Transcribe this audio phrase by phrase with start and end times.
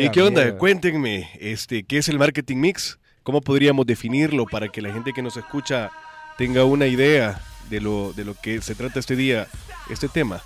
[0.00, 0.56] ¿Y qué onda?
[0.56, 2.98] Cuéntenme, este, ¿qué es el marketing mix?
[3.22, 5.90] ¿Cómo podríamos definirlo para que la gente que nos escucha
[6.38, 9.48] tenga una idea de lo, de lo que se trata este día,
[9.90, 10.42] este tema?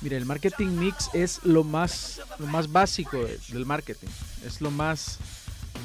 [0.00, 4.08] Mira, el marketing mix es lo más, lo más básico del marketing.
[4.46, 5.18] Es lo más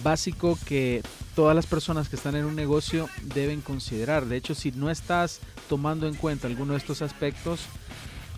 [0.04, 1.02] básico que
[1.36, 4.26] todas las personas que están en un negocio deben considerar.
[4.26, 7.62] De hecho, si no estás tomando en cuenta alguno de estos aspectos,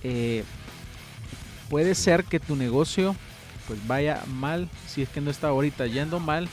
[0.04, 0.44] eh,
[1.70, 3.16] puede ser que tu negocio
[3.68, 6.48] pues vaya mal, si es que no está ahorita yendo mal,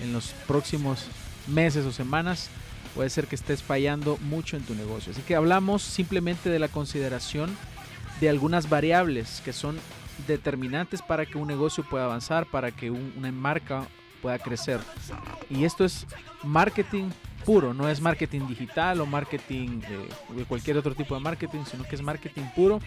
[0.00, 1.06] en los próximos
[1.46, 2.50] meses o semanas
[2.94, 5.12] puede ser que estés fallando mucho en tu negocio.
[5.12, 7.56] Así que hablamos simplemente de la consideración
[8.20, 9.78] de algunas variables que son
[10.26, 13.86] determinantes para que un negocio pueda avanzar, para que una marca
[14.20, 14.80] pueda crecer.
[15.48, 16.06] Y esto es
[16.42, 17.10] marketing
[17.44, 21.84] puro, no es marketing digital o marketing eh, de cualquier otro tipo de marketing, sino
[21.84, 22.80] que es marketing puro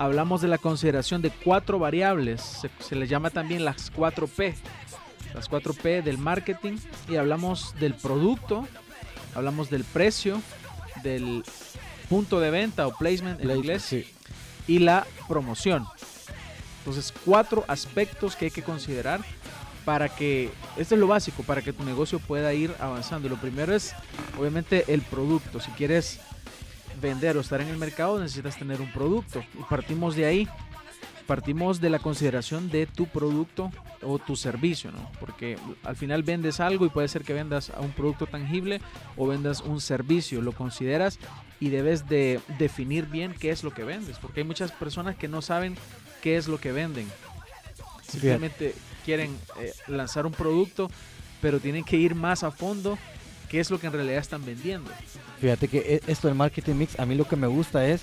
[0.00, 4.54] hablamos de la consideración de cuatro variables, se, se les llama también las 4P,
[5.34, 8.66] las 4P del marketing, y hablamos del producto,
[9.34, 10.40] hablamos del precio,
[11.02, 11.44] del
[12.08, 13.94] punto de venta o placement en inglés,
[14.66, 15.86] y la promoción.
[16.78, 19.20] Entonces, cuatro aspectos que hay que considerar
[19.84, 23.28] para que, esto es lo básico, para que tu negocio pueda ir avanzando.
[23.28, 23.94] Lo primero es,
[24.38, 25.60] obviamente, el producto.
[25.60, 26.20] Si quieres
[27.00, 29.42] vender o estar en el mercado necesitas tener un producto.
[29.58, 30.48] Y partimos de ahí.
[31.26, 33.70] Partimos de la consideración de tu producto
[34.02, 35.10] o tu servicio, ¿no?
[35.20, 38.80] Porque al final vendes algo y puede ser que vendas a un producto tangible
[39.16, 40.42] o vendas un servicio.
[40.42, 41.20] Lo consideras
[41.60, 44.18] y debes de definir bien qué es lo que vendes.
[44.18, 45.76] Porque hay muchas personas que no saben
[46.20, 47.06] qué es lo que venden.
[48.02, 50.90] Simplemente quieren eh, lanzar un producto,
[51.40, 52.98] pero tienen que ir más a fondo
[53.48, 54.90] qué es lo que en realidad están vendiendo.
[55.40, 58.02] Fíjate que e, esto del marketing mix, a mí lo que me gusta es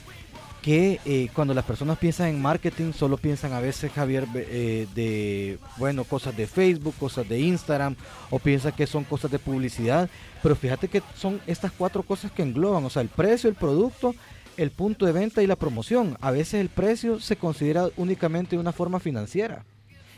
[0.62, 5.60] que eh, cuando las personas piensan en marketing, solo piensan a veces, Javier, eh, de,
[5.78, 7.96] bueno, cosas de Facebook, cosas de Instagram,
[8.32, 10.10] o piensan que son cosas de publicidad,
[10.42, 14.16] pero fíjate que son estas cuatro cosas que engloban, o sea, el precio, el producto,
[14.58, 16.18] el punto de venta y la promoción.
[16.22, 19.64] A veces el precio se considera únicamente una forma financiera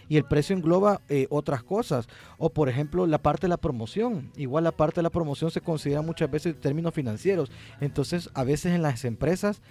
[0.10, 2.10] y el precio engloba eh, otras cosas.
[2.38, 4.32] O por ejemplo la parte de la promoción.
[4.36, 7.52] Igual la parte de la promoción se considera muchas veces en términos financieros.
[7.80, 9.62] Entonces a veces en las empresas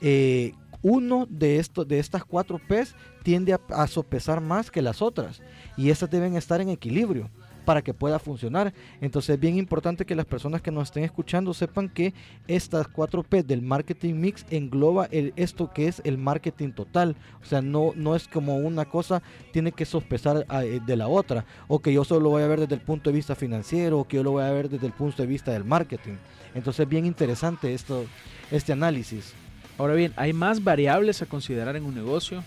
[0.00, 0.52] eh,
[0.82, 5.40] uno de, estos, de estas cuatro P's tiende a, a sopesar más que las otras.
[5.76, 7.30] Y esas deben estar en equilibrio
[7.64, 8.72] para que pueda funcionar.
[9.00, 12.14] Entonces es bien importante que las personas que nos estén escuchando sepan que
[12.46, 17.16] estas 4P del marketing mix engloba el, esto que es el marketing total.
[17.42, 21.08] O sea, no, no es como una cosa tiene que sospesar ah, eh, de la
[21.08, 21.44] otra.
[21.68, 24.08] O que yo solo lo voy a ver desde el punto de vista financiero o
[24.08, 26.14] que yo lo voy a ver desde el punto de vista del marketing.
[26.54, 28.04] Entonces es bien interesante esto,
[28.50, 29.34] este análisis.
[29.76, 32.44] Ahora bien, hay más variables a considerar en un negocio.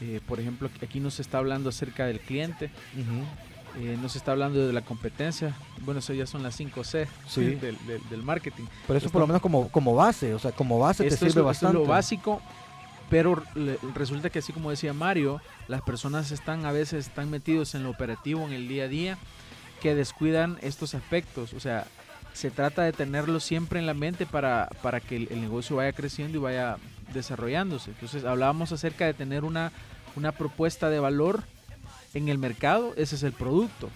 [0.00, 2.70] Eh, por ejemplo, aquí nos está hablando acerca del cliente.
[3.76, 5.54] Eh, nos está hablando de la competencia.
[5.82, 7.06] Bueno, eso ya son las 5C
[8.10, 8.64] del, marketing.
[8.86, 11.76] Pero eso por lo menos como, como base, o sea, como base te sirve bastante.
[11.76, 12.42] Esto es lo básico,
[13.10, 13.42] pero
[13.94, 17.90] resulta que así como decía Mario, las personas están a veces están metidos en lo
[17.90, 19.18] operativo, en el día a día,
[19.80, 21.52] que descuidan estos aspectos.
[21.52, 21.86] O sea,
[22.32, 25.92] se trata de tenerlo siempre en la mente para, para que el, el negocio vaya
[25.92, 26.76] creciendo y vaya
[27.12, 27.90] desarrollándose.
[27.90, 29.72] Entonces hablábamos acerca de tener una,
[30.16, 31.42] una propuesta de valor
[32.18, 33.88] en el mercado, ese es el producto.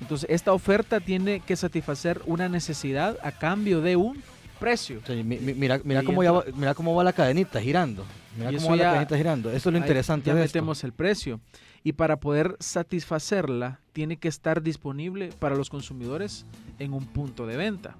[0.00, 4.22] Entonces, esta oferta tiene que satisfacer una necesidad a cambio de un
[4.58, 5.00] precio.
[5.24, 8.04] mira, mira, cómo va, mira cómo va la cadenita girando.
[8.36, 9.50] Mira cómo va la cadenita girando.
[9.50, 10.28] Eso es lo interesante.
[10.28, 11.40] Ya metemos el precio.
[11.82, 16.46] Y para poder satisfacerla, tiene que estar disponible para los consumidores
[16.78, 17.96] en un punto de venta.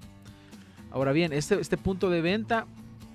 [0.90, 2.66] Ahora bien, este, este punto de venta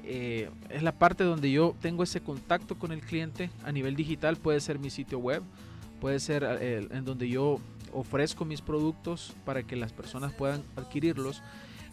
[0.03, 4.37] eh, es la parte donde yo tengo ese contacto con el cliente a nivel digital.
[4.37, 5.43] Puede ser mi sitio web,
[6.05, 7.59] puede ser eh, en donde yo
[7.91, 11.41] ofrezco mis productos para que las personas puedan adquirirlos.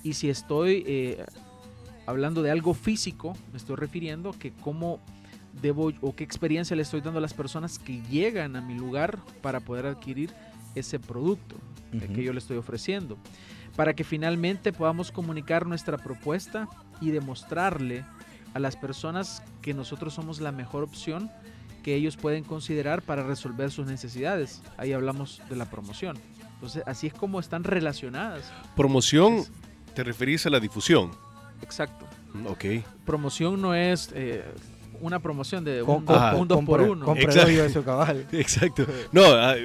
[0.02, 1.24] Y si estoy eh,
[2.04, 5.00] hablando de algo físico, me estoy refiriendo que cómo
[5.62, 9.18] debo o qué experiencia le estoy dando a las personas que llegan a mi lugar
[9.40, 10.28] para poder adquirir
[10.74, 11.56] ese producto
[11.90, 13.16] que yo le estoy ofreciendo.
[13.76, 16.68] Para que finalmente podamos comunicar nuestra propuesta
[17.00, 18.04] y demostrarle
[18.52, 21.30] a las personas que nosotros somos la mejor opción
[21.82, 24.62] que ellos pueden considerar para resolver sus necesidades.
[24.76, 26.18] Ahí hablamos de la promoción.
[26.54, 28.52] Entonces, así es como están relacionadas.
[28.76, 29.44] Promoción,
[29.94, 31.10] te referís a la difusión.
[31.60, 32.06] Exacto.
[32.34, 32.64] Mm, ok.
[33.04, 34.44] Promoción no es eh,
[35.02, 37.14] una promoción de un, dos por uno.
[37.16, 37.84] Exacto.
[37.84, 38.26] cabal.
[38.32, 38.86] Exacto.
[39.10, 39.56] No, ah,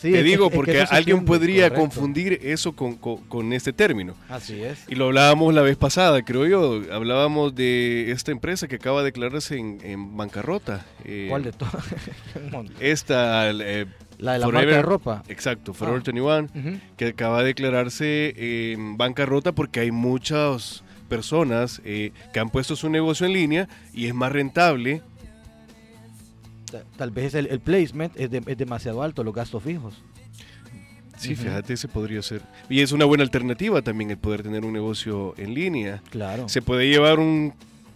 [0.00, 4.14] te digo porque alguien podría confundir eso con, este término.
[4.28, 4.84] Así es.
[4.88, 6.82] Y lo hablábamos la vez pasada, creo yo.
[6.92, 10.84] Hablábamos de esta empresa que acaba de declararse en, bancarrota.
[11.04, 11.84] Eh, ¿Cuál de todas?
[12.80, 13.50] esta.
[13.50, 13.86] Eh,
[14.18, 15.22] la de la marca de ropa.
[15.28, 16.78] Exacto, Forever 21, ah.
[16.96, 22.88] que acaba de declararse en bancarrota porque hay muchas personas eh, que han puesto su
[22.88, 25.02] negocio en línea y es más rentable.
[26.96, 30.02] Tal vez el, placement es, demasiado alto, los gastos fijos.
[31.18, 32.40] Sí, fíjate, ese podría ser.
[32.70, 36.02] Y es una buena alternativa también el poder tener un negocio en línea.
[36.08, 36.48] Claro.
[36.48, 37.52] Se puede llevar un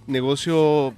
[0.06, 0.92] negocio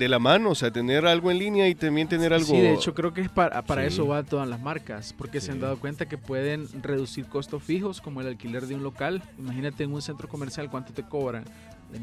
[0.00, 2.46] de la mano, o sea, tener algo en línea y también tener algo...
[2.46, 5.52] Sí, de hecho creo que es para, para eso van todas las marcas, porque se
[5.52, 9.22] han dado cuenta que pueden reducir costos fijos como el alquiler de un local.
[9.38, 11.44] Imagínate en un centro comercial cuánto te cobran.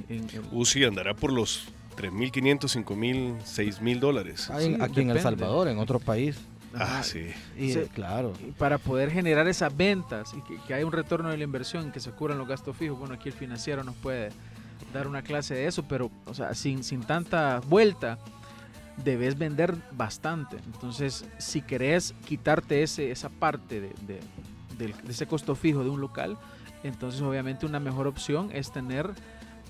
[0.10, 4.52] En, uh, sí, andará por los 3.500, 5.000, 6.000 dólares.
[4.52, 6.38] aquí en El Salvador, en otro país.
[6.76, 7.32] Ah, sí.
[7.96, 8.34] claro.
[8.60, 12.00] para poder generar esas ventas y que, que haya un retorno de la inversión, que
[12.00, 14.30] se cubran los gastos fijos, bueno, aquí el financiero nos puede
[14.94, 18.18] dar una clase de eso, pero, o sea, sin, sin tanta vuelta,
[19.04, 20.58] debes vender bastante.
[20.66, 23.94] Entonces, si querés quitarte ese, esa parte de,
[24.78, 26.38] de, ese costo fijo de un local,
[26.84, 29.12] entonces obviamente una mejor opción es tener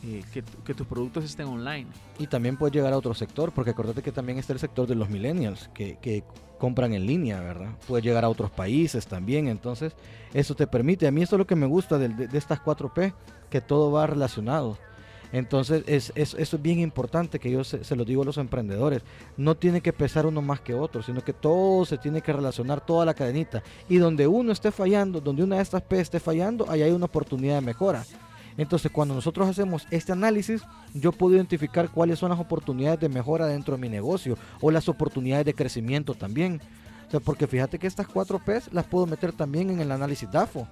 [0.04, 1.88] eh, que, que, tus productos estén online.
[2.20, 4.96] Y también puedes llegar a otro sector, porque acordate que también está el sector de
[4.96, 6.24] los millennials, que, que
[6.58, 7.72] compran en línea, ¿verdad?
[7.88, 9.96] Puedes llegar a otros países también, entonces
[10.34, 11.08] eso te permite.
[11.08, 13.14] A mí esto es lo que me gusta de, de estas 4P,
[13.50, 14.78] que todo va relacionado.
[15.32, 19.02] Entonces, es, eso es bien importante que yo se, lo digo a los emprendedores.
[19.36, 22.86] No tiene que pesar uno más que otro, sino que todo se tiene que relacionar,
[22.86, 23.64] toda la cadenita.
[23.90, 27.06] Y donde uno esté fallando, donde una de estas P esté fallando, ahí hay una
[27.06, 28.06] oportunidad de mejora.
[28.58, 30.64] Entonces, cuando nosotros hacemos este análisis,
[30.94, 34.90] yo puedo identificar cuáles son las oportunidades de mejora dentro de mi negocio o las
[34.90, 36.60] oportunidades de crecimiento también.
[37.08, 40.30] O sea, porque fíjate que estas cuatro P las puedo meter también en el análisis
[40.32, 40.68] DAFO.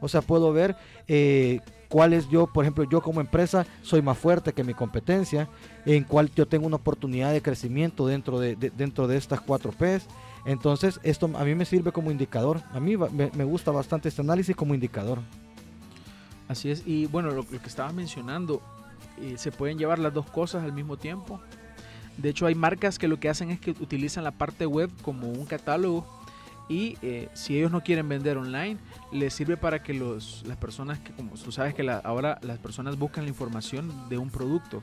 [0.00, 0.76] O sea, puedo ver
[1.06, 1.60] eh,
[1.90, 5.48] cuáles yo, por ejemplo, yo como empresa soy más fuerte que mi competencia,
[5.84, 10.06] en cuál yo tengo una oportunidad de crecimiento dentro de, dentro de estas cuatro P's.
[10.46, 12.62] Entonces, esto a mí me sirve como indicador.
[12.72, 15.18] A mí me, gusta bastante este análisis como indicador.
[16.48, 16.82] Así es.
[16.86, 18.62] Y bueno, lo, que estaba mencionando,
[19.20, 21.40] eh, se pueden llevar las dos cosas al mismo tiempo.
[22.16, 25.28] De hecho, hay marcas que lo que hacen es que utilizan la parte web como
[25.28, 26.06] un catálogo
[26.70, 28.78] y eh, si ellos no quieren vender online,
[29.12, 32.96] les sirve para que los, las personas que, como tú sabes que ahora las personas
[32.96, 34.82] buscan la información de un producto.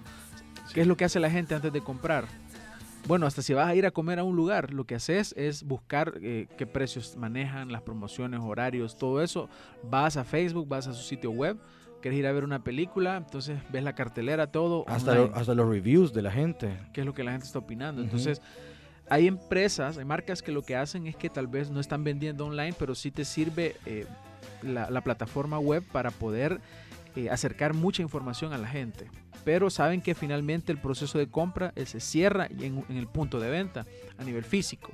[0.73, 2.25] ¿Qué es lo que hace la gente antes de comprar?
[3.07, 5.63] Bueno, hasta si vas a ir a comer a un lugar, lo que haces es
[5.63, 9.47] buscar eh, qué precios manejan, las promociones, horarios, todo eso.
[9.81, 11.57] Vas a Facebook, vas a su sitio web,
[12.01, 14.83] quieres ir a ver una película, entonces ves la cartelera, todo.
[14.89, 16.77] Hasta, hasta los reviews de la gente.
[16.91, 18.01] ¿Qué es lo que la gente está opinando?
[18.01, 18.41] Entonces
[19.09, 22.45] hay empresas, hay marcas que lo que hacen es que tal vez no están vendiendo
[22.45, 24.05] online, pero sí te sirve eh,
[24.63, 26.59] la, plataforma web para poder
[27.15, 29.09] eh, acercar mucha información a la gente.
[29.45, 33.39] Pero saben que finalmente el proceso de compra eh, se cierra en, en el punto
[33.39, 33.85] de venta
[34.17, 34.91] a nivel físico.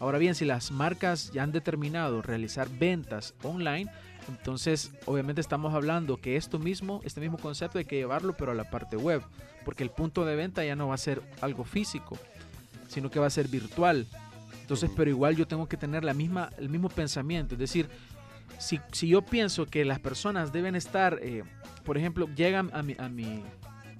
[0.00, 3.90] Ahora bien, si las marcas ya han determinado realizar ventas online,
[4.28, 8.54] entonces obviamente estamos hablando que esto mismo, este mismo concepto hay que llevarlo pero a
[8.54, 9.22] la parte web,
[9.64, 12.18] porque el punto de venta ya no va a ser algo físico,
[12.92, 14.06] sino que va a ser virtual.
[14.60, 17.54] Entonces, pero igual yo tengo que tener la misma, el mismo pensamiento.
[17.54, 17.88] Es decir,
[18.58, 21.42] si, si yo pienso que las personas deben estar, eh,
[21.84, 23.42] por ejemplo, llegan a mi, a mi,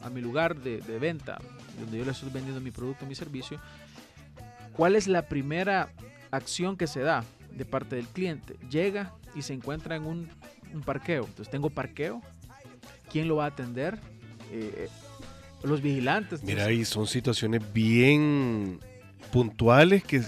[0.02, 1.38] a mi lugar de, de, venta,
[1.80, 3.58] donde yo les estoy vendiendo mi producto, mi servicio,
[4.74, 5.88] ¿cuál es la primera
[6.30, 8.56] acción que se da de parte del cliente?
[8.70, 10.28] Llega y se encuentra en un,
[10.74, 11.24] un parqueo.
[11.24, 12.20] Entonces, tengo parqueo.
[13.10, 13.98] ¿Quién lo va a atender?
[14.50, 14.88] Eh,
[15.64, 16.42] los vigilantes.
[16.42, 18.80] Mira, y son situaciones bien
[19.32, 20.22] puntuales que,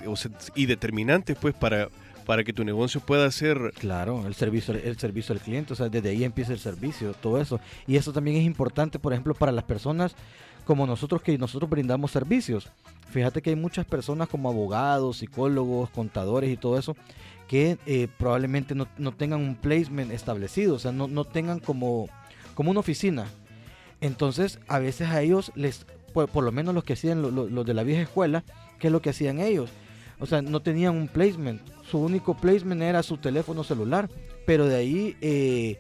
[0.55, 1.89] y determinantes pues para,
[2.25, 3.73] para que tu negocio pueda ser...
[3.79, 7.41] Claro, el servicio, el servicio al cliente, o sea, desde ahí empieza el servicio, todo
[7.41, 7.61] eso.
[7.87, 10.15] Y eso también es importante, por ejemplo, para las personas
[10.65, 12.71] como nosotros que nosotros brindamos servicios.
[13.11, 16.97] Fíjate que hay muchas personas como abogados, psicólogos, contadores y todo eso
[17.49, 22.09] que eh, probablemente no, no, tengan un placement establecido, o sea, no, no tengan como,
[22.55, 23.27] como una oficina,
[24.05, 27.85] entonces, a veces a ellos les, por, lo menos los que hacían los de la
[27.85, 28.45] vieja escuela,
[28.79, 29.71] ¿qué es lo que hacían ellos?
[30.21, 31.63] O sea, no tenían un placement.
[31.91, 34.11] Su único placement era su teléfono celular.
[34.45, 35.79] Pero de ahí eh,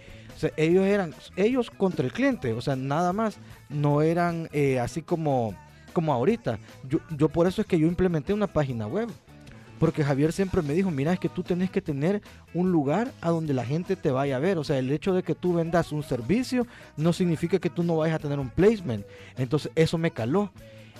[0.57, 2.55] ellos eran ellos contra el cliente.
[2.55, 3.37] O sea, nada más.
[3.69, 5.55] No eran eh, así como
[5.93, 6.59] como ahorita.
[6.89, 9.09] Yo, yo por eso es que yo implementé una página web.
[9.85, 12.23] Porque Javier siempre me dijo, mira, es que tú tenés que tener
[12.55, 14.57] un lugar a donde la gente te vaya a ver.
[14.57, 17.99] O sea, el hecho de que tú vendas un servicio no significa que tú no
[17.99, 19.05] vayas a tener un placement.
[19.37, 20.51] Entonces, eso me caló.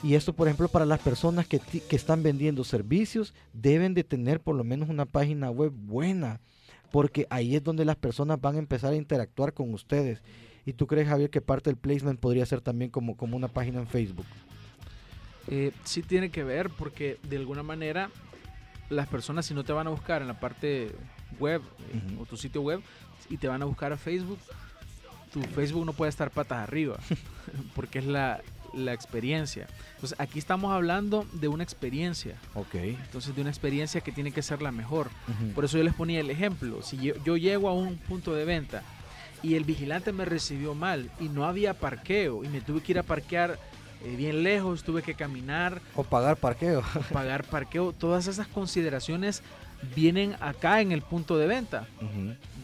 [0.03, 4.43] Y esto, por ejemplo, para las personas que, que están vendiendo servicios, deben de tener
[4.43, 6.43] por lo menos una página web buena.
[6.91, 10.21] Porque ahí es donde las personas van a empezar a interactuar con ustedes.
[10.67, 13.81] ¿Y tú crees, Javier, que parte del placement podría ser también como, como una página
[13.81, 14.27] en Facebook?
[15.49, 18.11] Eh, sí tiene que ver porque de alguna manera
[18.91, 20.95] las personas si no te van a buscar en la parte
[21.39, 21.63] web
[21.93, 22.81] eh, o tu sitio web
[23.29, 24.39] y te van a buscar a Facebook,
[25.33, 26.97] tu Facebook no puede estar patas arriba
[27.75, 28.41] porque es la,
[28.75, 29.67] la experiencia.
[29.95, 32.37] Entonces aquí estamos hablando de una experiencia.
[32.55, 32.75] Ok.
[32.75, 35.11] Entonces de una experiencia que tiene que ser la mejor.
[35.55, 36.83] Por eso yo les ponía el ejemplo.
[36.83, 38.83] Si yo, yo, llego a un punto de venta
[39.43, 42.99] y el vigilante me recibió mal y no había parqueo y me tuve que ir
[42.99, 43.59] a parquear
[44.05, 45.81] eh, bien lejos, tuve que caminar.
[45.97, 46.83] O pagar parqueo.
[47.13, 47.93] pagar parqueo.
[47.93, 49.43] Todas esas consideraciones
[49.97, 51.87] vienen acá en el punto de venta.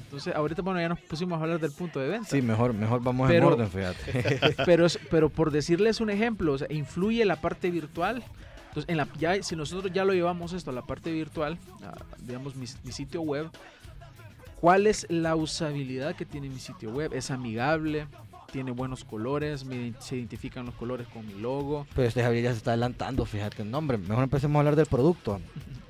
[0.04, 2.28] Entonces, ahorita, bueno, ya nos pusimos a hablar del punto de venta.
[2.28, 4.54] Sí, mejor, mejor vamos en orden, fíjate.
[4.66, 8.22] pero, pero por decirles un ejemplo, influye la parte virtual.
[8.68, 11.58] Entonces, en la, ya, si nosotros ya lo llevamos esto a la parte virtual,
[12.18, 13.48] digamos mi, mi sitio web,
[14.60, 17.12] ¿cuál es la usabilidad que tiene mi sitio web?
[17.14, 18.06] ¿Es amigable?
[18.50, 19.64] Tiene buenos colores,
[19.98, 21.86] se identifican los colores con mi logo.
[21.94, 23.98] Pero este Javier ya se está adelantando, fíjate el nombre.
[23.98, 25.40] Mejor empecemos a hablar del producto.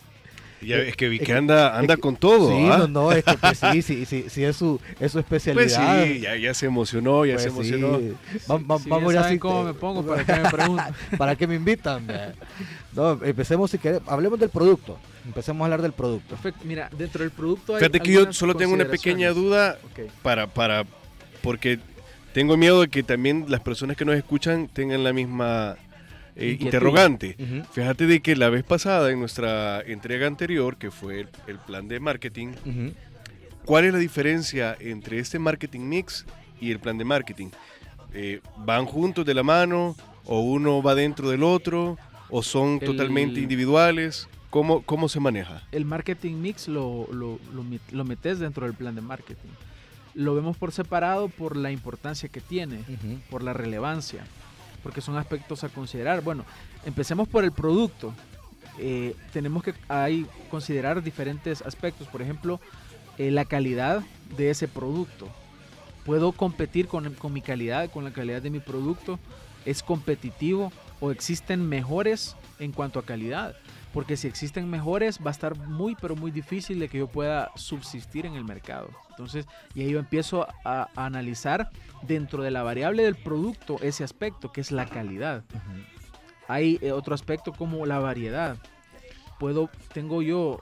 [0.62, 2.50] Ya, es que vi que anda, anda con todo.
[2.50, 2.78] Sí, ¿ah?
[2.78, 5.62] no, no, es que pues, sí, sí, sí, sí, es su, es su especialidad.
[5.64, 7.98] Pues sí, ya, ya se emocionó, ya pues se emocionó.
[8.46, 9.38] vamos ya así.
[9.38, 10.94] cómo me pongo para que me pregunten.
[11.18, 12.06] ¿Para qué me invitan?
[12.92, 14.98] No, empecemos si queremos, hablemos del producto.
[15.24, 16.34] Empecemos a hablar del producto.
[16.34, 19.78] Perfecto, mira, dentro del producto hay Fíjate que yo solo tengo una pequeña duda
[20.22, 20.84] para, para,
[21.42, 21.78] porque
[22.32, 25.76] tengo miedo de que también las personas que nos escuchan tengan la misma
[26.36, 27.36] eh, interrogante.
[27.72, 32.00] Fíjate de que la vez pasada, en nuestra entrega anterior, que fue el, plan de
[32.00, 32.52] marketing,
[33.64, 36.24] ¿cuál es la diferencia entre este marketing mix
[36.60, 37.48] y el plan de marketing?
[38.12, 43.40] Eh, ¿Van juntos de la mano o uno va dentro del otro o son totalmente
[43.40, 44.28] individuales?
[44.50, 45.62] ¿Cómo, ¿Cómo se maneja?
[45.70, 47.38] El marketing mix lo, lo,
[47.92, 49.50] lo metes dentro del plan de marketing
[50.14, 52.80] lo vemos por separado por la importancia que tiene,
[53.30, 54.24] por la relevancia,
[54.82, 56.22] porque son aspectos a considerar.
[56.22, 56.44] Bueno,
[56.84, 58.14] empecemos por el producto.
[58.78, 62.60] Eh, tenemos que ahí considerar diferentes aspectos, por ejemplo,
[63.18, 64.02] eh, la calidad
[64.36, 65.28] de ese producto.
[66.04, 69.18] ¿Puedo competir con, con mi calidad, con la calidad de mi producto?
[69.64, 73.54] ¿Es competitivo o existen mejores en cuanto a calidad?
[73.92, 77.50] Porque si existen mejores va a estar muy pero muy difícil de que yo pueda
[77.56, 78.90] subsistir en el mercado.
[79.10, 81.70] Entonces, y ahí yo empiezo a, analizar
[82.02, 85.42] dentro de la variable del producto ese aspecto que es la calidad.
[86.48, 88.56] Hay eh, otro aspecto como la variedad.
[89.38, 90.60] Puedo, tengo yo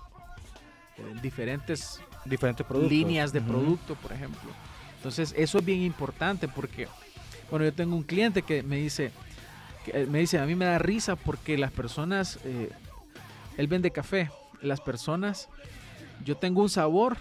[0.96, 4.50] eh, diferentes, diferentes líneas de producto, por ejemplo.
[4.96, 6.88] Entonces, eso es bien importante porque,
[7.50, 9.12] bueno, yo tengo un cliente que me dice,
[9.84, 12.70] que me dice, a mí me da risa porque las personas eh,
[13.58, 14.30] él vende café.
[14.62, 15.48] Las personas,
[16.24, 17.18] yo tengo un sabor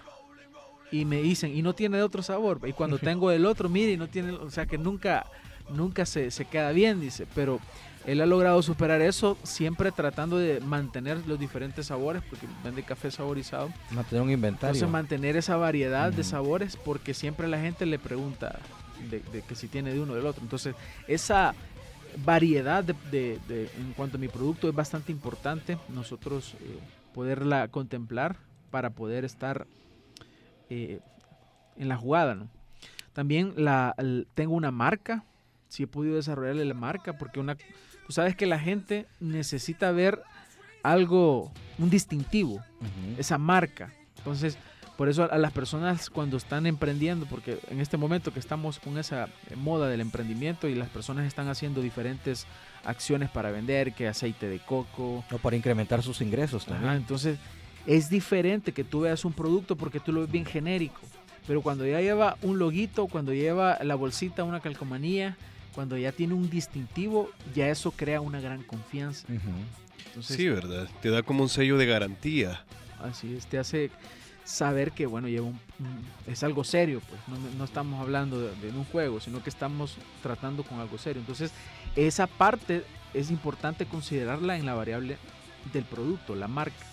[0.92, 2.62] y me dicen, y no tiene de otro sabor.
[2.66, 5.26] Y cuando tengo el otro, mire, y no tiene, o sea que nunca,
[5.70, 7.28] nunca se, se queda bien, dice.
[7.36, 7.60] Pero
[8.06, 13.12] él ha logrado superar eso siempre tratando de mantener los diferentes sabores, porque vende café
[13.12, 13.70] saborizado.
[13.92, 14.70] Mantener un inventario.
[14.70, 18.60] Entonces mantener esa variedad de sabores, porque siempre la gente le pregunta
[19.10, 20.42] de, de, que si tiene de uno o del otro.
[20.42, 20.76] Entonces
[21.08, 21.54] esa,
[22.24, 26.80] variedad de, en cuanto a mi producto es bastante importante nosotros eh,
[27.14, 28.38] poderla contemplar
[28.72, 29.68] para poder estar
[30.70, 31.00] eh,
[31.78, 32.48] en la jugada.
[33.14, 33.96] También la,
[34.36, 35.24] tengo una marca,
[35.70, 40.22] si he podido desarrollarle la marca, porque una, tú sabes que la gente necesita ver
[40.84, 42.62] algo, un distintivo,
[43.18, 43.92] esa marca.
[44.18, 44.58] Entonces,
[44.98, 48.98] por eso a las personas cuando están emprendiendo, porque en este momento que estamos con
[48.98, 52.48] esa moda del emprendimiento y las personas están haciendo diferentes
[52.84, 55.24] acciones para vender, que aceite de coco.
[55.32, 56.94] O para incrementar sus ingresos también.
[56.94, 57.38] entonces
[57.86, 61.00] es diferente que tú veas un producto porque tú lo ves bien genérico.
[61.46, 65.38] Pero cuando ya lleva un loguito, cuando lleva la bolsita, una calcomanía,
[65.74, 69.28] cuando ya tiene un distintivo, ya eso crea una gran confianza.
[70.22, 70.90] sí, ¿verdad?
[71.02, 72.64] Te da como un sello de garantía.
[73.00, 73.92] Así es, te hace
[74.48, 75.60] saber que, bueno, lleva un,
[76.26, 77.20] es algo serio, pues
[77.58, 81.20] no, estamos hablando de, un juego, sino que estamos tratando con algo serio.
[81.20, 81.52] Entonces,
[81.98, 85.18] esa parte es importante considerarla en la variable
[85.74, 86.86] del producto, la marca.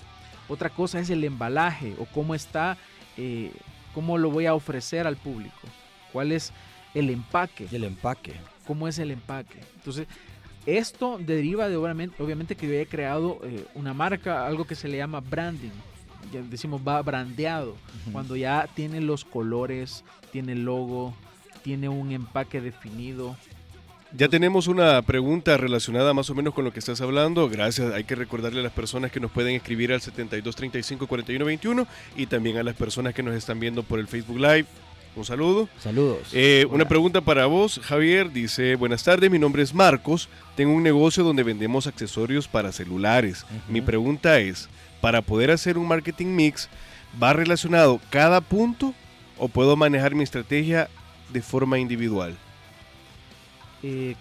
[0.48, 2.76] Otra cosa es el embalaje o cómo está,
[3.16, 3.52] eh,
[3.94, 5.60] cómo lo voy a ofrecer al público,
[6.12, 6.52] cuál es
[6.92, 7.68] el empaque.
[7.70, 8.34] El empaque.
[8.66, 9.60] ¿Cómo es el empaque?
[9.76, 10.08] Entonces,
[10.66, 14.88] esto deriva de obviamente, obviamente que yo he creado eh, una marca, algo que se
[14.88, 15.70] le llama branding.
[16.34, 17.76] Ya decimos va brandeado,
[18.10, 21.14] cuando ya tiene los colores, tiene el logo,
[21.62, 23.36] tiene un empaque definido,
[24.16, 27.48] ya tenemos una pregunta relacionada más o menos con lo que estás hablando.
[27.48, 27.92] Gracias.
[27.92, 32.62] Hay que recordarle a las personas que nos pueden escribir al 7235-4121 y también a
[32.62, 34.66] las personas que nos están viendo por el Facebook Live.
[35.16, 35.68] Un saludo.
[35.80, 36.28] Saludos.
[36.32, 38.30] Eh, una pregunta para vos, Javier.
[38.30, 40.28] Dice, buenas tardes, mi nombre es Marcos.
[40.54, 43.44] Tengo un negocio donde vendemos accesorios para celulares.
[43.68, 44.68] Mi pregunta es,
[45.04, 46.66] para poder hacer un marketing mix,
[47.22, 48.94] ¿va relacionado cada punto
[49.36, 50.88] o puedo manejar mi estrategia
[51.30, 52.34] de forma individual?
[53.82, 54.14] Eh,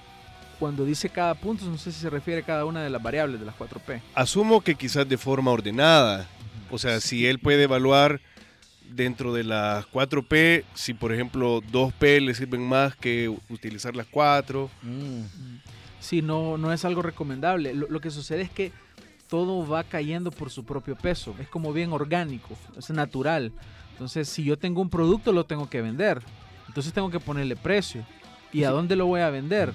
[0.60, 3.40] cuando dice cada punto, no sé si se refiere a cada una de las variables
[3.40, 4.02] de las 4P.
[4.14, 6.28] Asumo que quizás de forma ordenada.
[6.70, 8.20] O sea, si él puede evaluar
[8.90, 14.70] dentro de las 4P, si por ejemplo 2P le sirven más que utilizar las 4.
[14.82, 15.22] Mm.
[16.02, 17.74] Sí, no, no es algo recomendable.
[17.74, 18.74] Lo, que sucede es que
[19.34, 21.34] todo va cayendo por su propio peso.
[21.40, 23.52] Es como bien orgánico, es natural.
[23.94, 26.22] Entonces, si yo tengo un producto, lo tengo que vender.
[26.68, 28.06] Entonces tengo que ponerle precio.
[28.52, 29.74] ¿Y a dónde lo voy a vender?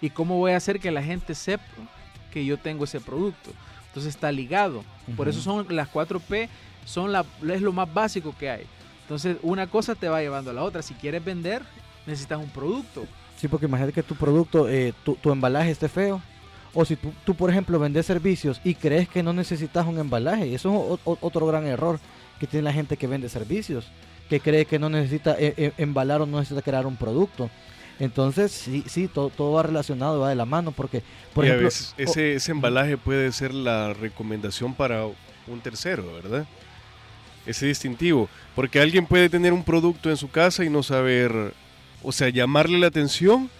[0.00, 1.64] ¿Y cómo voy a hacer que la gente sepa
[2.30, 3.50] que yo tengo ese producto?
[3.88, 4.84] Entonces está ligado.
[5.16, 6.48] Por eso son las 4P,
[6.84, 8.66] son la, es lo más básico que hay.
[9.00, 10.82] Entonces una cosa te va llevando a la otra.
[10.82, 11.62] Si quieres vender,
[12.06, 13.06] necesitas un producto.
[13.38, 16.22] Sí, porque imagínate que tu producto, eh, tu, embalaje esté feo.
[16.74, 20.54] O si tú, tú, por ejemplo, vendes servicios y crees que no necesitas un embalaje.
[20.54, 22.00] Eso es otro gran error
[22.40, 23.90] que tiene la gente que vende servicios.
[24.30, 27.50] Que cree que no necesita eh, eh, embalar o no necesita crear un producto.
[28.00, 31.02] Entonces, sí, sí, todo, todo va relacionado, va de la mano, porque,
[31.34, 31.68] por ejemplo...
[31.68, 36.46] ese, ese embalaje puede ser la recomendación para un tercero, ¿verdad?
[37.46, 38.28] Ese distintivo.
[38.54, 41.52] Porque alguien puede tener un producto en su casa y no saber,
[42.02, 43.50] o sea, llamarle la atención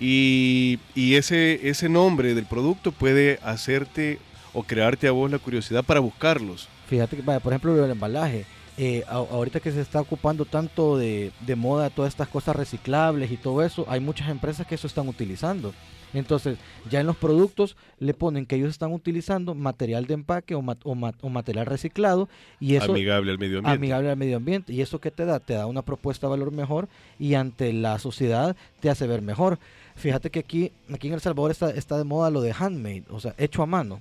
[0.00, 4.18] y, y ese, ese nombre del producto puede hacerte
[4.52, 6.68] o crearte a vos la curiosidad para buscarlos.
[6.88, 8.46] Fíjate que, vaya, por ejemplo, el embalaje
[8.82, 13.62] eh, ahorita que se está ocupando tanto de, moda todas estas cosas reciclables y todo
[13.62, 15.74] eso, hay muchas empresas que eso están utilizando.
[16.14, 16.56] Entonces,
[16.90, 21.28] ya en los productos le ponen que ellos están utilizando material de empaque o, o,
[21.28, 23.76] material reciclado y eso amigable al medio ambiente.
[23.76, 26.50] Amigable al medio ambiente y eso que te da, te da una propuesta de valor
[26.50, 29.58] mejor y ante la sociedad te hace ver mejor.
[29.96, 33.34] Fíjate que aquí aquí en El Salvador está, de moda lo de handmade, o sea,
[33.38, 34.00] hecho a mano.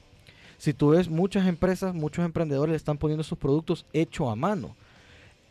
[0.58, 4.76] Si tú ves muchas empresas, muchos emprendedores están poniendo sus productos hechos a mano.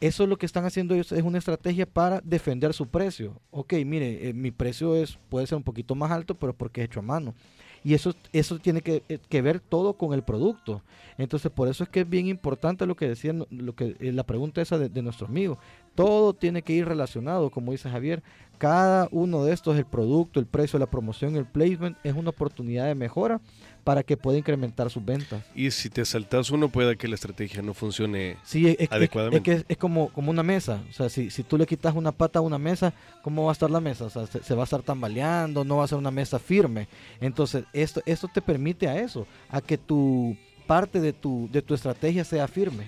[0.01, 3.40] Eso es lo que están haciendo ellos, es una estrategia para defender su precio.
[3.51, 6.85] Ok, mire, eh, mi precio es, puede ser un poquito más alto, pero porque es
[6.87, 7.35] hecho a mano.
[7.83, 10.83] Y eso, eso tiene que, eh, ver todo con el producto.
[11.16, 14.24] Entonces, por eso es que es bien importante lo que decían, lo que, eh, la
[14.24, 15.59] pregunta esa de, de nuestro amigo.
[15.98, 18.22] Todo tiene que ir relacionado, como dice Javier.
[18.56, 22.87] Cada uno de estos, el producto, el precio, la promoción, el placement, es una oportunidad
[22.87, 23.40] de mejora
[23.82, 25.42] para que pueda incrementar sus ventas.
[25.56, 29.52] Y si te saltas uno, puede que la estrategia no funcione sí, es, adecuadamente.
[29.52, 30.84] Es, que es, como, como una mesa.
[30.88, 33.54] O sea, si, si tú le quitas una pata a una mesa, ¿cómo va a
[33.54, 34.04] estar la mesa?
[34.04, 36.87] O sea, se, va a estar tambaleando, no va a ser una mesa firme.
[37.20, 40.37] Entonces, esto, esto te permite a eso, a que tu
[40.68, 42.84] parte de tu, de tu estrategia sea firme.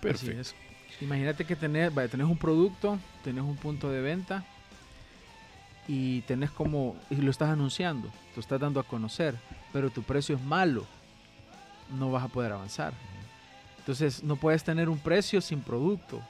[0.00, 0.65] Perfecto.
[1.00, 4.44] Imagínate que tenés, tenés un producto, tenés un punto de venta
[5.88, 9.34] y tenés como, y lo estás anunciando, lo estás dando a conocer,
[9.72, 10.84] pero tu precio es malo,
[11.98, 12.92] no vas a poder avanzar.
[13.78, 16.20] Entonces no puedes tener un precio sin producto.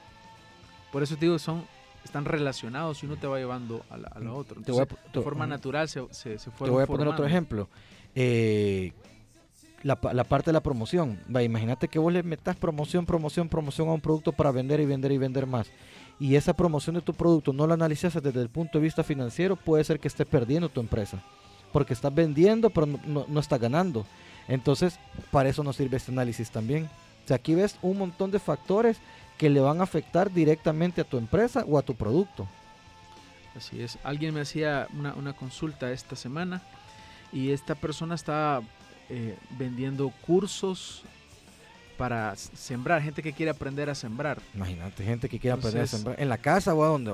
[0.92, 1.64] Por eso te digo, son,
[2.04, 4.60] están relacionados y uno te va llevando a la, a otra.
[4.60, 7.68] de forma natural se, se, se Te voy a poner otro ejemplo.
[8.14, 8.92] Eh,
[9.82, 11.20] la, la, parte de la promoción.
[11.28, 15.12] Imagínate que vos le metas promoción, promoción, promoción a un producto para vender y vender
[15.12, 15.70] y vender más
[16.18, 19.56] y esa promoción de tu producto no la analizas desde el punto de vista financiero,
[19.56, 21.22] puede ser que estés perdiendo tu empresa.
[21.72, 24.06] Porque estás vendiendo, pero no, no, estás ganando.
[24.48, 24.98] Entonces,
[25.30, 26.84] para eso nos sirve este análisis también.
[27.24, 28.98] O sea, aquí ves un montón de factores
[29.36, 32.46] que le van a afectar directamente a tu empresa o a tu producto.
[33.54, 33.98] Así es.
[34.04, 36.62] Alguien me hacía una, consulta esta semana
[37.32, 38.62] y esta persona está
[39.10, 41.02] eh, vendiendo cursos
[41.96, 44.38] para sembrar, gente que quiere aprender a sembrar.
[44.54, 46.20] Imagínate, gente que quiere aprender a sembrar.
[46.20, 47.12] En la casa o a donde,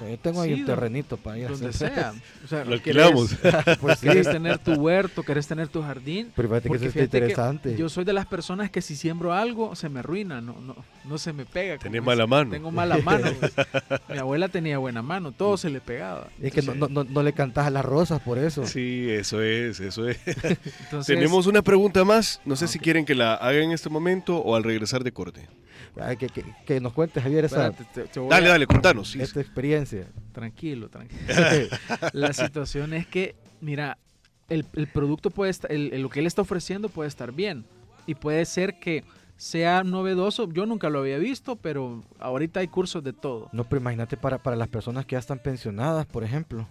[0.00, 2.12] yo tengo ahí un terrenito para ir a Donde sea.
[2.44, 3.34] O sea, lo alquilamos.
[3.80, 6.32] pues quieres tener tu huerto, quieres tener tu jardín.
[6.34, 7.76] Pero fíjate que eso está interesante.
[7.76, 11.18] Yo soy de las personas que si siembro algo, se me arruina, no, no, no
[11.18, 11.76] se me pega.
[11.76, 12.50] Tenés mala mano.
[12.50, 13.30] Tengo mala mano.
[14.08, 16.28] Mi abuela tenía buena mano, todo se le pegaba.
[16.40, 18.66] Es que no, no, no, le cantas a las rosas por eso.
[18.66, 20.18] Sí, eso es, eso es.
[21.06, 22.40] Tenemos una pregunta más.
[22.46, 25.12] No sé ah, si quieren que la haga en este momento o al regresar de
[25.12, 25.48] corte
[26.18, 26.28] que,
[26.64, 27.72] que, nos cuentes, Javier, esa.
[28.28, 29.16] dale, dale, contanos.
[29.16, 29.77] Esta experiencia.
[30.32, 31.20] Tranquilo, tranquilo.
[32.12, 33.98] la situación es que Mira,
[34.48, 37.64] el, producto puede estar, lo que él está ofreciendo puede estar bien
[38.06, 39.04] y puede ser que
[39.36, 40.50] sea novedoso.
[40.50, 43.48] Yo nunca lo había visto, pero ahorita hay cursos de todo.
[43.52, 46.66] No, pero imagínate para, para las personas que ya están pensionadas, por ejemplo.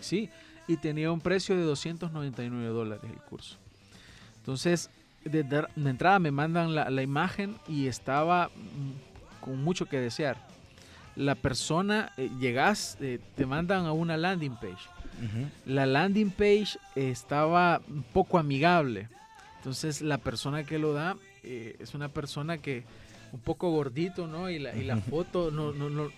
[0.00, 0.30] Sí,
[0.68, 3.56] y tenía un precio de 299 dólares el curso.
[4.38, 4.90] Entonces,
[5.24, 10.36] de, entrada me mandan la, imagen y estaba mm, con mucho que desear.
[11.16, 14.88] La persona, eh, llegas, eh, te mandan a una landing page.
[15.64, 19.08] La landing page estaba un poco amigable.
[19.56, 22.84] Entonces, la persona que lo da eh, es una persona que
[23.32, 24.50] un poco gordito, ¿no?
[24.50, 26.10] Y la, y la foto no, no, no,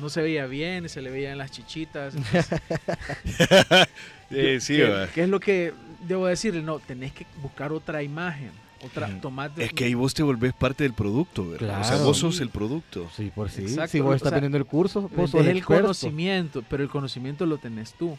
[0.00, 2.14] no se veía bien, se le veían las chichitas.
[4.30, 5.72] sí, sí, ¿qué, ¿qué, es lo que
[6.06, 6.62] debo decirle?
[6.62, 8.50] No, tenés que buscar otra imagen.
[8.84, 9.64] Otra, tomate.
[9.64, 11.66] Es que ahí vos te volvés parte del producto, ¿verdad?
[11.66, 11.80] Claro.
[11.82, 13.08] O sea, vos sos el producto.
[13.16, 13.62] Sí, por sí.
[13.62, 13.92] Exacto.
[13.92, 17.94] Si vos estás teniendo el curso, vos sos el, conocimiento, pero el conocimiento lo tenés
[17.94, 18.18] tú.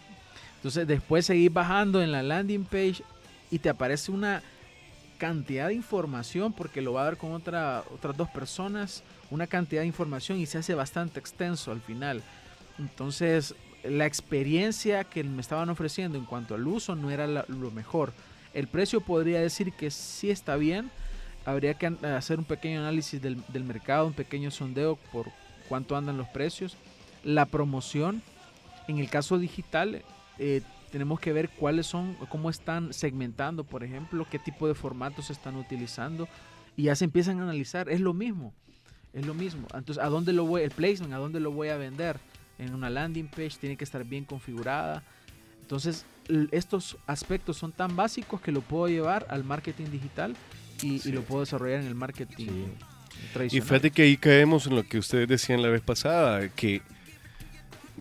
[0.58, 3.04] Entonces, después seguís bajando en la landing page
[3.52, 4.42] y te aparece una
[5.18, 9.82] cantidad de información, porque lo va a dar con otra, otras dos personas, una cantidad
[9.82, 12.24] de información y se hace bastante extenso al final.
[12.80, 18.14] Entonces, la experiencia que me estaban ofreciendo en cuanto al uso no era lo mejor.
[18.54, 20.92] El precio podría decir que sí está bien.
[21.46, 25.28] Habría que hacer un pequeño análisis del, mercado, un pequeño sondeo por
[25.68, 26.78] cuánto andan los precios.
[27.24, 28.22] La promoción,
[28.88, 30.04] en el caso digital,
[30.40, 30.62] eh,
[30.92, 35.56] tenemos que ver cuáles son, cómo están segmentando, por ejemplo, qué tipo de formatos están
[35.56, 36.28] utilizando.
[36.78, 37.90] Y ya se empiezan a analizar.
[37.90, 38.54] Es lo mismo.
[39.12, 39.68] Es lo mismo.
[39.74, 40.62] Entonces, ¿a dónde lo voy?
[40.62, 42.20] El placement, ¿a dónde lo voy a vender?
[42.58, 45.04] En una landing page tiene que estar bien configurada.
[45.62, 46.06] Entonces,
[46.52, 50.36] estos aspectos son tan básicos que lo puedo llevar al marketing digital
[50.82, 52.68] y, lo puedo desarrollar en el marketing
[53.34, 53.52] tradicional.
[53.52, 56.82] Y fíjate que ahí caemos en lo que ustedes decían la vez pasada, que,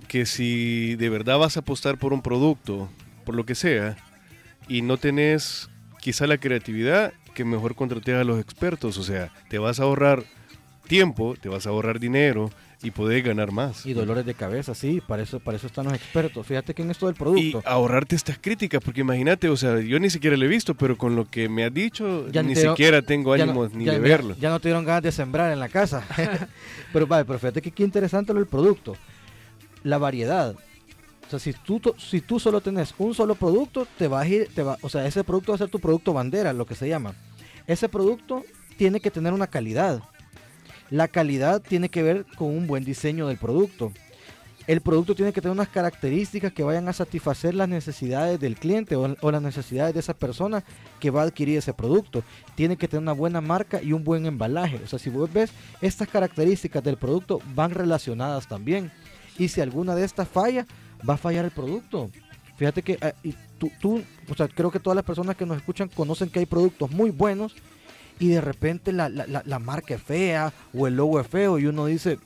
[0.08, 2.90] que si de verdad vas a apostar por un producto,
[3.24, 3.96] por lo que sea,
[4.68, 5.68] y no tenés
[6.00, 10.24] quizá la creatividad, que mejor contrates a los expertos, o sea, te vas a ahorrar
[10.86, 12.50] tiempo, te vas a ahorrar dinero
[12.82, 13.86] y poder ganar más.
[13.86, 16.46] Y dolores de cabeza, sí, para eso, para eso están los expertos.
[16.46, 17.58] Fíjate que en esto del producto.
[17.58, 20.98] Y ahorrarte estas críticas, porque imagínate, o sea, yo ni siquiera lo he visto, pero
[20.98, 24.36] con lo que me has dicho, ni siquiera tengo ánimos ni de verlo.
[24.38, 26.04] Ya no tuvieron ganas de sembrar en la casa.
[26.92, 28.96] pero vale, pero fíjate que qué interesante lo del producto.
[29.84, 30.54] La variedad.
[31.26, 34.48] O sea, si tú, si tú solo tenés un solo producto, te va a ir,
[34.54, 36.88] te va, o sea, ese producto va a ser tu producto bandera, lo que se
[36.88, 37.14] llama.
[37.66, 38.44] Ese producto
[38.76, 40.02] tiene que tener una calidad
[40.92, 43.92] la calidad tiene que ver con un buen diseño del producto.
[44.66, 48.94] El producto tiene que tener unas características que vayan a satisfacer las necesidades del cliente
[48.94, 50.62] o, las necesidades de esa persona
[51.00, 52.22] que va a adquirir ese producto.
[52.56, 54.80] Tiene que tener una buena marca y un buen embalaje.
[54.84, 55.50] O sea, si vos ves,
[55.80, 58.92] estas características del producto van relacionadas también.
[59.38, 60.66] Y si alguna de estas falla,
[61.08, 62.10] va a fallar el producto.
[62.56, 65.88] Fíjate que eh, tú, tú, o sea, creo que todas las personas que nos escuchan
[65.88, 67.54] conocen que hay productos muy buenos
[68.18, 71.66] y de repente la, la, la, marca es fea o el logo es feo y
[71.66, 72.18] uno dice,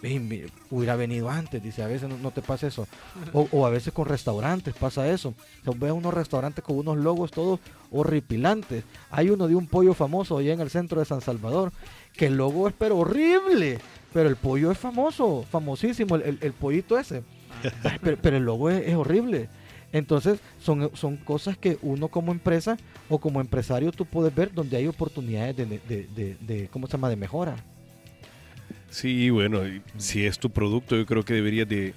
[0.70, 2.86] hubiera venido antes, dice, a veces no, te pasa eso.
[3.32, 5.34] O, a veces con restaurantes pasa eso.
[5.64, 8.84] O ves unos restaurantes con unos logos todos horripilantes.
[9.10, 11.72] Hay uno de un pollo famoso allá en el centro de San Salvador,
[12.12, 13.78] que el logo es pero horrible,
[14.12, 17.22] pero el pollo es famoso, famosísimo, el, el, pollito ese.
[18.02, 19.48] Pero, el logo es horrible.
[19.92, 22.76] Entonces, son, son cosas que uno como empresa
[23.08, 27.56] o como empresario tú puedes ver donde hay oportunidades de, ¿cómo se llama?, de mejora.
[28.90, 29.60] Sí, bueno,
[29.96, 31.94] si es tu producto, yo creo que deberías de,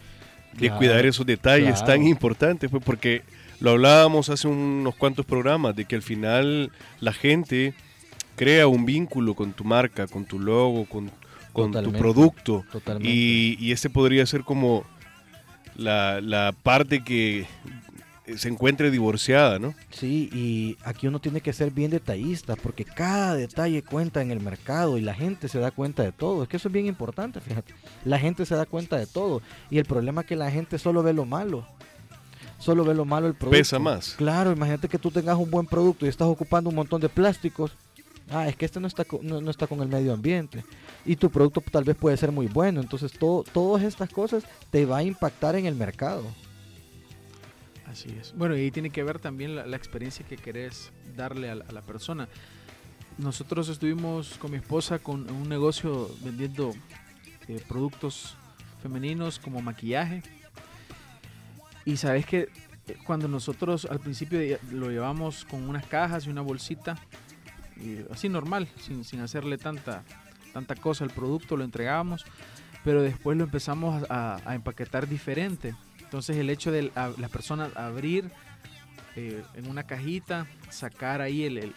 [0.78, 3.24] cuidar esos detalles tan importantes, pues porque
[3.60, 7.74] lo hablábamos hace unos cuantos programas, de que al final la gente
[8.36, 11.12] crea un vínculo con tu marca, con tu logo, con,
[11.84, 12.64] tu producto.
[13.02, 14.86] Y, y ese podría ser como
[15.80, 17.48] la, la parte que
[18.38, 19.74] se encuentre divorciada, ¿no?
[19.90, 24.40] Sí, y aquí uno tiene que ser bien detallista porque cada detalle cuenta en el
[24.40, 26.44] mercado y la gente se da cuenta de todo.
[26.44, 27.74] Es que eso es bien importante, fíjate.
[28.06, 31.04] La gente se da cuenta de todo y el problema es que la gente solo
[31.04, 31.66] ve lo malo.
[32.60, 33.58] Solo ve lo malo el producto.
[33.58, 34.16] Pesa más.
[34.18, 37.72] Claro, imagínate que tú tengas un buen producto y estás ocupando un montón de plásticos.
[38.32, 40.64] Ah, es que este no está, no, no está con el medio ambiente
[41.06, 42.82] y tu producto tal vez puede ser muy bueno.
[42.82, 46.24] Entonces, todo, todas estas cosas te va a impactar en el mercado.
[47.90, 48.36] Así es.
[48.36, 52.30] Bueno, y tiene que ver también la, experiencia que querés darle a la, persona.
[53.18, 56.74] Nosotros estuvimos con mi esposa con un negocio vendiendo
[57.48, 58.36] eh, productos
[58.84, 60.22] femeninos como maquillaje.
[61.84, 62.50] Y sabes que
[62.88, 64.40] eh, cuando nosotros al principio
[64.72, 66.96] lo llevamos con unas cajas y una bolsita,
[68.12, 70.04] así normal, sin, sin hacerle tanta
[70.50, 72.26] tanta cosa el producto, lo entregábamos,
[72.84, 75.76] pero después lo empezamos a, empaquetar diferente.
[76.00, 78.32] Entonces el hecho de la, persona abrir
[79.16, 81.74] eh, en una cajita, sacar ahí el,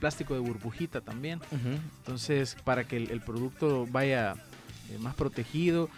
[0.00, 1.40] plástico de burbujita también.
[1.98, 4.34] Entonces, para que el, producto vaya
[4.90, 5.90] eh, más protegido,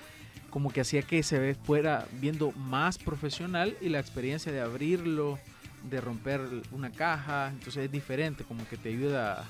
[0.51, 5.39] como que hacía que se fuera viendo más profesional y la experiencia de abrirlo,
[5.83, 6.41] de romper
[6.73, 9.47] una caja, entonces es diferente, como que te ayuda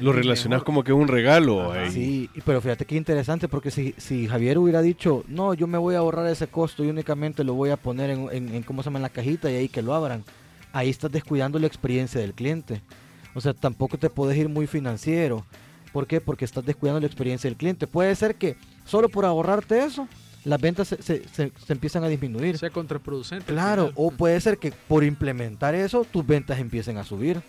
[0.00, 1.72] lo relacionas como que es un regalo.
[1.90, 5.94] Sí, pero fíjate qué interesante, porque si, si Javier hubiera dicho, no, yo me voy
[5.94, 8.98] a ahorrar ese costo y únicamente lo voy a poner en, en, ¿cómo se llama?,
[8.98, 10.24] en la cajita y ahí que lo abran,
[10.72, 12.80] ahí estás descuidando la experiencia del cliente.
[13.34, 15.44] O sea, tampoco te puedes ir muy financiero.
[15.92, 16.20] ¿Por qué?
[16.20, 17.86] Porque estás descuidando la experiencia del cliente.
[17.86, 20.08] Puede ser que solo por ahorrarte eso,
[20.44, 22.58] las ventas se, se, se, empiezan a disminuir.
[22.58, 23.46] Sea contraproducente.
[23.46, 27.42] Claro, o puede ser que por implementar eso, tus ventas empiecen a subir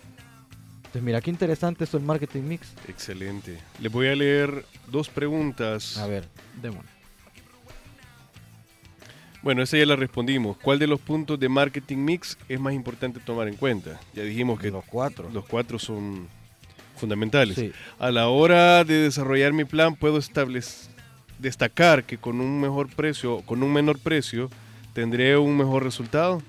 [1.00, 2.72] mira qué interesante esto el marketing mix.
[2.88, 3.58] Excelente.
[3.80, 5.96] Le voy a leer dos preguntas.
[5.98, 6.24] A ver,
[6.60, 6.90] démosle.
[9.42, 10.56] Bueno, esa ya la respondimos.
[10.56, 14.00] ¿Cuál de los puntos de marketing mix es más importante tomar en cuenta?
[14.12, 15.30] Ya dijimos que los cuatro.
[15.32, 16.26] Los cuatro son
[16.96, 17.72] fundamentales.
[17.98, 20.95] A la hora de desarrollar mi plan puedo establecer
[21.38, 24.50] destacar que con un mejor precio, con un menor precio,
[24.92, 26.42] tendré un mejor resultado.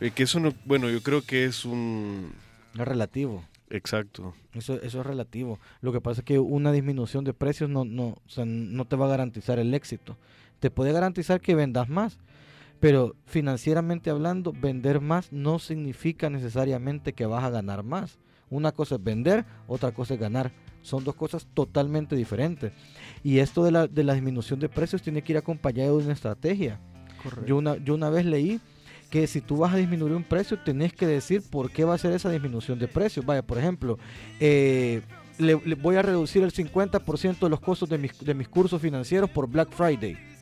[0.00, 2.32] Eh, que eso no, bueno, yo creo que es un
[2.78, 3.44] es relativo.
[3.70, 4.34] Exacto.
[4.52, 5.58] Eso, eso es relativo.
[5.80, 9.10] Lo que pasa es que una disminución de precios no, no, no te va a
[9.10, 10.16] garantizar el éxito.
[10.60, 12.18] Te puede garantizar que vendas más,
[12.80, 18.18] pero financieramente hablando, vender más no significa necesariamente que vas a ganar más.
[18.50, 20.52] Una cosa es vender, otra cosa es ganar.
[20.84, 22.72] Son dos cosas totalmente diferentes.
[23.22, 26.12] Y esto de la, de la disminución de precios tiene que ir acompañado de una
[26.12, 26.78] estrategia.
[27.46, 28.60] Yo una, yo una vez leí
[29.08, 31.98] que si tú vas a disminuir un precio, tenés que decir por qué va a
[31.98, 33.24] ser esa disminución de precios.
[33.24, 33.98] Vaya, por ejemplo,
[34.40, 35.00] eh,
[35.38, 39.30] le, voy a reducir el 50% de los costos de mis, de mis cursos financieros
[39.30, 40.33] por Black Friday.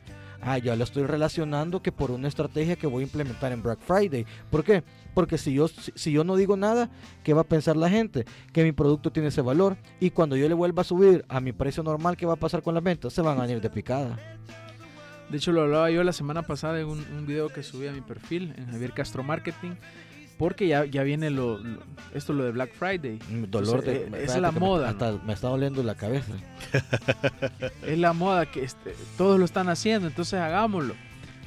[0.45, 3.79] Ah, ya lo estoy relacionando que por una estrategia que voy a implementar en Black
[3.79, 4.25] Friday.
[4.51, 4.83] ¿Por qué?
[5.13, 6.89] Porque si yo, si yo no digo nada,
[7.23, 8.25] ¿qué va a pensar la gente?
[8.51, 9.77] Que mi producto tiene ese valor.
[10.01, 12.61] Y cuando yo le vuelva a subir a mi precio normal, ¿qué va a pasar
[12.61, 13.13] con las ventas?
[13.13, 14.19] Se van a venir de picada.
[15.29, 18.01] De hecho, lo hablaba yo la semana pasada en un, video que subí a mi
[18.01, 19.71] perfil en Javier Castro Marketing.
[20.37, 21.59] Porque ya, ya viene lo,
[22.13, 23.19] esto lo de Black Friday.
[23.29, 23.95] Mm, dolor de.
[23.95, 24.89] Eh, es la moda.
[24.89, 26.33] hasta me está doliendo la cabeza.
[27.87, 30.95] es la moda que este, todos lo están haciendo, entonces hagámoslo.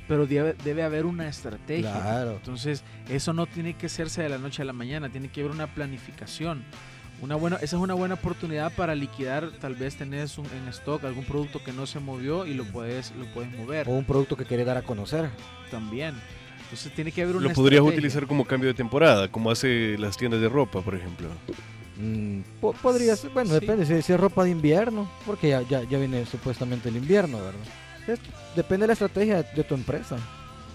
[0.08, 1.92] Pero debe, debe haber una estrategia.
[1.92, 2.32] Claro.
[2.36, 5.52] Entonces, eso no tiene que hacerse de la noche a la mañana, tiene que haber
[5.52, 6.64] una planificación.
[7.22, 11.02] Una buena, esa es una buena oportunidad para liquidar, tal vez tenés un, en stock
[11.04, 13.88] algún producto que no se movió y lo puedes, lo puedes mover.
[13.88, 15.30] O un producto que quieres dar a conocer.
[15.70, 16.14] También.
[16.66, 20.16] Entonces tiene que haber una Lo podrías utilizar como cambio de temporada, como hace las
[20.16, 21.28] tiendas de ropa, por ejemplo.
[21.96, 22.40] Mm,
[22.82, 26.88] podría ser, bueno, depende, si, es ropa de invierno, porque ya, ya, ya, viene supuestamente
[26.88, 28.18] el invierno, ¿verdad?
[28.54, 30.16] depende de la estrategia de, tu empresa.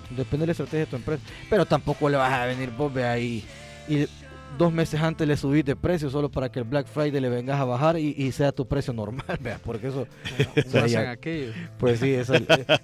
[0.09, 1.23] Depende de la estrategia de tu empresa.
[1.49, 3.43] Pero tampoco le vas a venir vos ve ahí
[3.87, 4.07] y
[4.57, 7.59] dos meses antes le subís de precio solo para que el Black Friday le vengas
[7.59, 10.07] a bajar y, sea tu precio normal, vea, porque eso...
[11.77, 12.33] Pues sí, eso,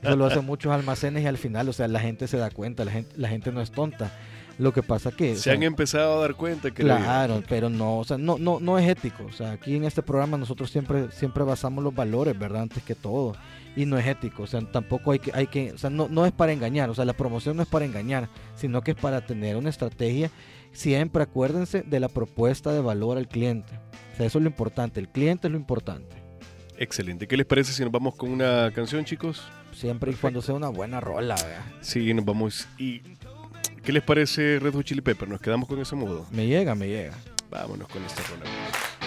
[0.03, 2.91] lo hacen muchos almacenes y al final, o sea, la gente se da cuenta, la
[2.91, 4.11] gente, la gente no es tonta.
[4.57, 5.35] Lo que pasa que...
[5.35, 6.83] Se han empezado a dar cuenta que...
[6.83, 9.25] Claro, pero no, o sea, no, no, no es ético.
[9.25, 12.63] O sea, aquí en este programa nosotros siempre, siempre basamos los valores, ¿verdad?
[12.63, 13.35] Antes que todo.
[13.75, 16.25] Y no es ético, o sea, tampoco hay que, hay que, o sea, no, no
[16.25, 19.23] es para engañar, o sea, la promoción no es para engañar, sino que es para
[19.23, 20.31] tener una estrategia
[20.77, 23.73] siempre acuérdense de la propuesta de valor al cliente.
[24.13, 26.15] O sea, eso es lo importante, el cliente es lo importante.
[26.77, 27.27] Excelente.
[27.27, 29.47] ¿Qué les parece si nos vamos con una canción, chicos?
[29.73, 31.65] Siempre y cuando sea una buena rola, ¿verdad?
[31.81, 32.67] Sí, nos vamos.
[32.77, 33.01] ¿Y
[33.87, 35.29] qué les parece Red Hot Chili Pepper?
[35.29, 36.25] ¿Nos quedamos con ese modo?
[36.31, 37.13] Me llega, me llega.
[37.49, 38.43] Vámonos con esta rola.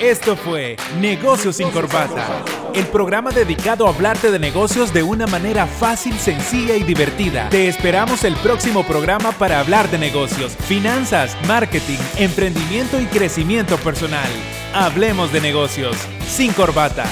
[0.01, 2.43] Esto fue Negocios sin Corbata,
[2.75, 7.51] el programa dedicado a hablarte de negocios de una manera fácil, sencilla y divertida.
[7.51, 14.31] Te esperamos el próximo programa para hablar de negocios, finanzas, marketing, emprendimiento y crecimiento personal.
[14.73, 15.95] Hablemos de negocios
[16.27, 17.05] sin corbata.